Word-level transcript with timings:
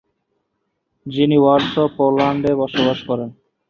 যিনি 1.05 1.37
Warsaw, 1.39 1.73
Poland 1.97 2.41
এ 2.49 2.53
বসবাস 2.61 2.99
করেন। 3.07 3.29